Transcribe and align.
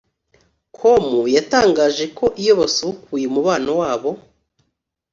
com 0.77 1.05
yatangaje 1.35 2.05
ko 2.17 2.25
iyo 2.41 2.53
basubukuye 2.59 3.25
umubano 3.27 3.71
wabo 3.81 4.11